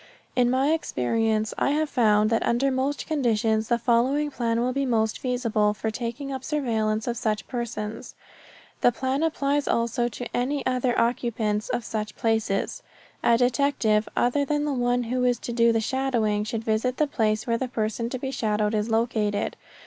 [0.35, 4.83] In my experience I have found that under most conditions the following plan will be
[4.83, 8.15] most feasible for taking up surveillance of such persons.
[8.81, 12.81] The plan applies also to any other occupants of such places.
[13.23, 17.05] A detective other than the one who is to do the shadowing should visit the
[17.05, 19.55] place where the person to be shadowed is located.